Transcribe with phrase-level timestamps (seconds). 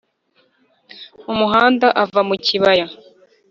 [1.31, 2.85] umuhanda uva mu kibaya;